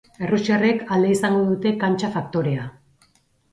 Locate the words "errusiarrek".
0.27-0.81